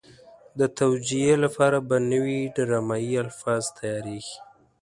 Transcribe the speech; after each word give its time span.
د 0.59 0.61
توجیه 0.79 1.33
لپاره 1.43 1.77
به 1.87 1.97
نوي 2.11 2.41
ډرامایي 2.55 3.13
الفاظ 3.23 3.63
تیارېږي. 3.77 4.37